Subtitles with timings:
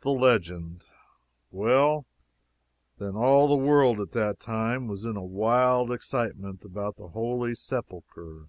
[0.00, 0.84] THE LEGEND.
[1.50, 2.06] Well,
[2.96, 7.54] then, all the world, at that time, was in a wild excitement about the Holy
[7.54, 8.48] Sepulchre.